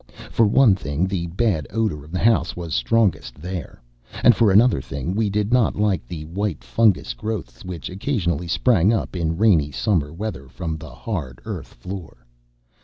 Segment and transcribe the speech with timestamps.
[0.31, 3.79] For one thing, the bad odor of the house was strongest there;
[4.23, 8.91] and for another thing, we did not like the white fungous growths which occasionally sprang
[8.91, 12.25] up in rainy summer weather from the hard earth floor.